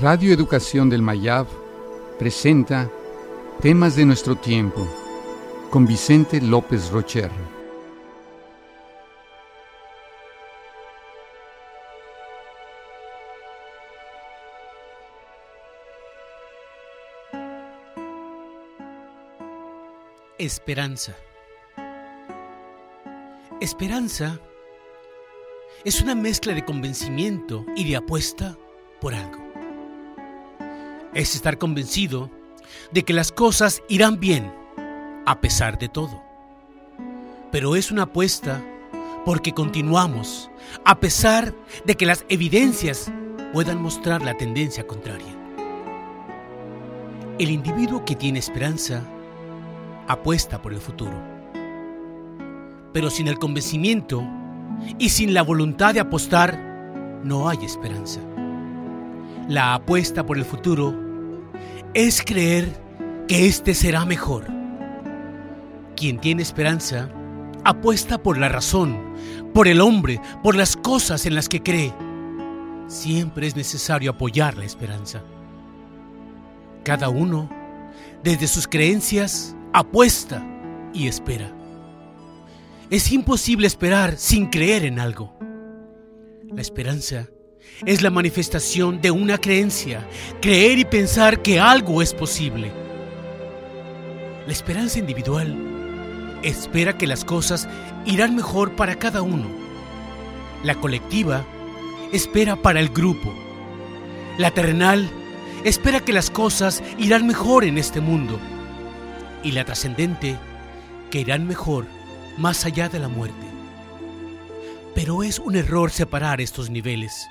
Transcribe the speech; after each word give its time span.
Radio 0.00 0.34
Educación 0.34 0.90
del 0.90 1.00
Mayab 1.00 1.46
presenta 2.18 2.90
Temas 3.62 3.96
de 3.96 4.04
nuestro 4.04 4.36
tiempo 4.36 4.86
con 5.70 5.86
Vicente 5.86 6.38
López 6.42 6.90
Rocher. 6.90 7.30
Esperanza. 20.36 21.16
Esperanza 23.62 24.38
es 25.86 26.02
una 26.02 26.14
mezcla 26.14 26.52
de 26.52 26.66
convencimiento 26.66 27.64
y 27.74 27.88
de 27.88 27.96
apuesta 27.96 28.58
por 29.00 29.14
algo. 29.14 29.45
Es 31.16 31.34
estar 31.34 31.56
convencido 31.56 32.30
de 32.92 33.02
que 33.02 33.14
las 33.14 33.32
cosas 33.32 33.82
irán 33.88 34.20
bien 34.20 34.52
a 35.24 35.40
pesar 35.40 35.78
de 35.78 35.88
todo. 35.88 36.22
Pero 37.50 37.74
es 37.74 37.90
una 37.90 38.02
apuesta 38.02 38.62
porque 39.24 39.54
continuamos 39.54 40.50
a 40.84 41.00
pesar 41.00 41.54
de 41.86 41.94
que 41.94 42.04
las 42.04 42.26
evidencias 42.28 43.10
puedan 43.54 43.80
mostrar 43.80 44.20
la 44.20 44.36
tendencia 44.36 44.86
contraria. 44.86 45.34
El 47.38 47.48
individuo 47.48 48.04
que 48.04 48.14
tiene 48.14 48.38
esperanza 48.38 49.02
apuesta 50.08 50.60
por 50.60 50.74
el 50.74 50.80
futuro. 50.80 51.18
Pero 52.92 53.08
sin 53.08 53.28
el 53.28 53.38
convencimiento 53.38 54.22
y 54.98 55.08
sin 55.08 55.32
la 55.32 55.40
voluntad 55.40 55.94
de 55.94 56.00
apostar, 56.00 56.60
no 57.24 57.48
hay 57.48 57.64
esperanza. 57.64 58.20
La 59.48 59.72
apuesta 59.72 60.26
por 60.26 60.36
el 60.36 60.44
futuro 60.44 61.05
es 61.94 62.22
creer 62.22 62.68
que 63.28 63.46
éste 63.46 63.74
será 63.74 64.04
mejor. 64.04 64.46
Quien 65.96 66.18
tiene 66.18 66.42
esperanza 66.42 67.08
apuesta 67.64 68.18
por 68.18 68.38
la 68.38 68.48
razón, 68.48 69.14
por 69.52 69.66
el 69.66 69.80
hombre, 69.80 70.20
por 70.42 70.54
las 70.54 70.76
cosas 70.76 71.26
en 71.26 71.34
las 71.34 71.48
que 71.48 71.62
cree. 71.62 71.92
Siempre 72.86 73.46
es 73.46 73.56
necesario 73.56 74.12
apoyar 74.12 74.56
la 74.56 74.64
esperanza. 74.64 75.22
Cada 76.84 77.08
uno, 77.08 77.50
desde 78.22 78.46
sus 78.46 78.68
creencias, 78.68 79.56
apuesta 79.72 80.46
y 80.92 81.08
espera. 81.08 81.52
Es 82.90 83.10
imposible 83.10 83.66
esperar 83.66 84.16
sin 84.16 84.46
creer 84.46 84.84
en 84.84 85.00
algo. 85.00 85.36
La 86.48 86.60
esperanza 86.60 87.28
es 87.84 88.02
la 88.02 88.10
manifestación 88.10 89.00
de 89.00 89.10
una 89.10 89.38
creencia, 89.38 90.06
creer 90.40 90.78
y 90.78 90.84
pensar 90.84 91.42
que 91.42 91.60
algo 91.60 92.00
es 92.00 92.14
posible. 92.14 92.70
La 94.46 94.52
esperanza 94.52 94.98
individual 94.98 95.56
espera 96.42 96.96
que 96.96 97.06
las 97.06 97.24
cosas 97.24 97.68
irán 98.04 98.36
mejor 98.36 98.76
para 98.76 98.96
cada 98.96 99.22
uno. 99.22 99.46
La 100.62 100.76
colectiva 100.76 101.44
espera 102.12 102.56
para 102.56 102.80
el 102.80 102.88
grupo. 102.88 103.34
La 104.38 104.50
terrenal 104.50 105.10
espera 105.64 106.00
que 106.00 106.12
las 106.12 106.30
cosas 106.30 106.82
irán 106.98 107.26
mejor 107.26 107.64
en 107.64 107.78
este 107.78 108.00
mundo. 108.00 108.38
Y 109.42 109.52
la 109.52 109.64
trascendente 109.64 110.36
que 111.10 111.20
irán 111.20 111.46
mejor 111.46 111.86
más 112.38 112.64
allá 112.64 112.88
de 112.88 112.98
la 112.98 113.08
muerte. 113.08 113.46
Pero 114.94 115.22
es 115.22 115.38
un 115.38 115.56
error 115.56 115.90
separar 115.90 116.40
estos 116.40 116.70
niveles. 116.70 117.28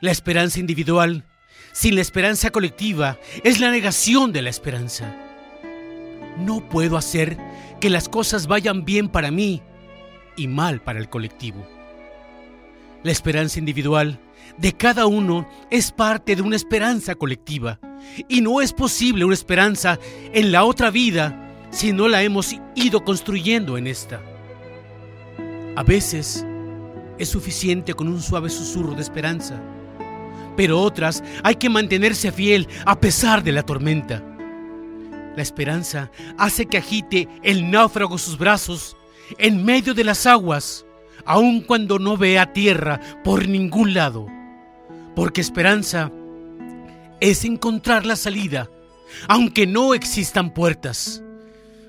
La 0.00 0.12
esperanza 0.12 0.60
individual, 0.60 1.24
sin 1.72 1.96
la 1.96 2.02
esperanza 2.02 2.50
colectiva, 2.50 3.18
es 3.42 3.58
la 3.58 3.72
negación 3.72 4.32
de 4.32 4.42
la 4.42 4.50
esperanza. 4.50 5.16
No 6.38 6.68
puedo 6.68 6.96
hacer 6.96 7.36
que 7.80 7.90
las 7.90 8.08
cosas 8.08 8.46
vayan 8.46 8.84
bien 8.84 9.08
para 9.08 9.32
mí 9.32 9.60
y 10.36 10.46
mal 10.46 10.80
para 10.80 11.00
el 11.00 11.08
colectivo. 11.08 11.66
La 13.02 13.10
esperanza 13.10 13.58
individual 13.58 14.20
de 14.56 14.72
cada 14.72 15.06
uno 15.06 15.48
es 15.68 15.90
parte 15.90 16.36
de 16.36 16.42
una 16.42 16.54
esperanza 16.54 17.16
colectiva 17.16 17.80
y 18.28 18.40
no 18.40 18.60
es 18.60 18.72
posible 18.72 19.24
una 19.24 19.34
esperanza 19.34 19.98
en 20.32 20.52
la 20.52 20.62
otra 20.62 20.90
vida 20.90 21.66
si 21.70 21.92
no 21.92 22.06
la 22.06 22.22
hemos 22.22 22.54
ido 22.76 23.04
construyendo 23.04 23.76
en 23.76 23.88
esta. 23.88 24.22
A 25.74 25.82
veces 25.82 26.46
es 27.18 27.28
suficiente 27.28 27.94
con 27.94 28.06
un 28.06 28.22
suave 28.22 28.48
susurro 28.48 28.94
de 28.94 29.02
esperanza, 29.02 29.60
pero 30.58 30.80
otras 30.80 31.22
hay 31.44 31.54
que 31.54 31.70
mantenerse 31.70 32.32
fiel 32.32 32.66
a 32.84 32.98
pesar 32.98 33.44
de 33.44 33.52
la 33.52 33.62
tormenta. 33.62 34.24
La 35.36 35.42
esperanza 35.42 36.10
hace 36.36 36.66
que 36.66 36.78
agite 36.78 37.28
el 37.44 37.70
náufrago 37.70 38.18
sus 38.18 38.36
brazos 38.36 38.96
en 39.38 39.64
medio 39.64 39.94
de 39.94 40.02
las 40.02 40.26
aguas, 40.26 40.84
aun 41.24 41.60
cuando 41.60 42.00
no 42.00 42.16
vea 42.16 42.52
tierra 42.52 42.98
por 43.22 43.46
ningún 43.46 43.94
lado, 43.94 44.26
porque 45.14 45.40
esperanza 45.40 46.10
es 47.20 47.44
encontrar 47.44 48.04
la 48.04 48.16
salida, 48.16 48.68
aunque 49.28 49.64
no 49.64 49.94
existan 49.94 50.52
puertas. 50.52 51.22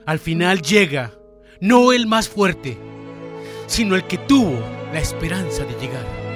Al 0.05 0.19
final 0.19 0.61
llega 0.61 1.15
no 1.59 1.91
el 1.91 2.05
más 2.05 2.29
fuerte, 2.29 2.77
sino 3.65 3.95
el 3.95 4.05
que 4.05 4.19
tuvo 4.19 4.59
la 4.93 4.99
esperanza 4.99 5.65
de 5.65 5.73
llegar. 5.81 6.28